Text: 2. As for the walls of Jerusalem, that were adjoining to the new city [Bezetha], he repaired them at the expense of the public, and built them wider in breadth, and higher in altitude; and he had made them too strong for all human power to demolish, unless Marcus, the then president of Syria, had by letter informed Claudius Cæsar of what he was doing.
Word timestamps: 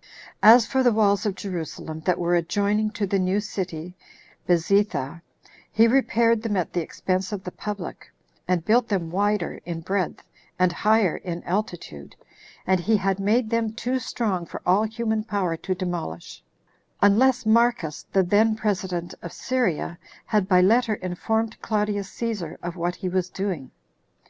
2. 0.00 0.08
As 0.44 0.64
for 0.66 0.82
the 0.82 0.94
walls 0.94 1.26
of 1.26 1.34
Jerusalem, 1.34 2.00
that 2.06 2.18
were 2.18 2.34
adjoining 2.36 2.88
to 2.92 3.06
the 3.06 3.18
new 3.18 3.38
city 3.38 3.92
[Bezetha], 4.48 5.20
he 5.70 5.86
repaired 5.86 6.42
them 6.42 6.56
at 6.56 6.72
the 6.72 6.80
expense 6.80 7.32
of 7.32 7.44
the 7.44 7.50
public, 7.52 8.10
and 8.48 8.64
built 8.64 8.88
them 8.88 9.10
wider 9.10 9.60
in 9.66 9.82
breadth, 9.82 10.22
and 10.58 10.72
higher 10.72 11.18
in 11.18 11.42
altitude; 11.42 12.16
and 12.66 12.80
he 12.80 12.96
had 12.96 13.20
made 13.20 13.50
them 13.50 13.74
too 13.74 13.98
strong 13.98 14.46
for 14.46 14.62
all 14.64 14.84
human 14.84 15.22
power 15.22 15.54
to 15.58 15.74
demolish, 15.74 16.42
unless 17.02 17.44
Marcus, 17.44 18.06
the 18.14 18.22
then 18.22 18.56
president 18.56 19.12
of 19.20 19.34
Syria, 19.34 19.98
had 20.24 20.48
by 20.48 20.62
letter 20.62 20.94
informed 20.94 21.60
Claudius 21.60 22.08
Cæsar 22.10 22.56
of 22.62 22.76
what 22.76 22.94
he 22.96 23.10
was 23.10 23.28
doing. 23.28 23.70